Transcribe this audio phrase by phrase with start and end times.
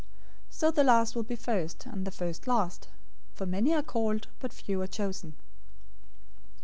[0.49, 2.87] 020:016 So the last will be first, and the first last.
[3.35, 5.35] For many are called, but few are chosen."